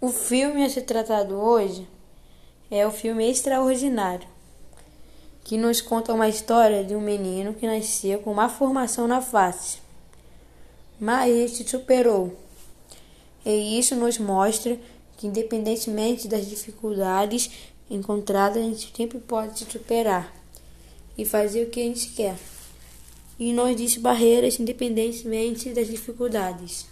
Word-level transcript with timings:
O 0.00 0.10
filme 0.10 0.64
a 0.64 0.70
ser 0.70 0.82
tratado 0.82 1.34
hoje 1.34 1.84
é 2.70 2.86
o 2.86 2.90
filme 2.92 3.28
Extraordinário, 3.28 4.28
que 5.42 5.56
nos 5.56 5.80
conta 5.80 6.14
uma 6.14 6.28
história 6.28 6.84
de 6.84 6.94
um 6.94 7.00
menino 7.00 7.52
que 7.52 7.66
nasceu 7.66 8.20
com 8.20 8.30
uma 8.30 8.48
formação 8.48 9.08
na 9.08 9.20
face, 9.20 9.78
mas 11.00 11.34
este 11.34 11.68
superou. 11.68 12.32
E 13.44 13.76
isso 13.76 13.96
nos 13.96 14.18
mostra 14.18 14.78
que, 15.16 15.26
independentemente 15.26 16.28
das 16.28 16.48
dificuldades 16.48 17.50
encontradas, 17.90 18.58
a 18.58 18.66
gente 18.66 18.92
sempre 18.96 19.18
pode 19.18 19.58
se 19.58 19.64
superar 19.64 20.32
e 21.16 21.24
fazer 21.24 21.64
o 21.64 21.70
que 21.70 21.80
a 21.80 21.84
gente 21.84 22.10
quer. 22.10 22.36
E 23.36 23.52
não 23.52 23.74
diz 23.74 23.96
barreiras 23.96 24.60
independentemente 24.60 25.70
das 25.70 25.88
dificuldades. 25.88 26.86